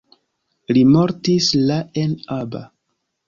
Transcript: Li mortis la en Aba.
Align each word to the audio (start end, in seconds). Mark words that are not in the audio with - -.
Li 0.77 0.81
mortis 0.93 1.49
la 1.71 1.77
en 2.05 2.17
Aba. 2.39 2.63